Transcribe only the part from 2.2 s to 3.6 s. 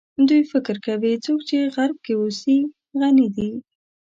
اوسي غني دي.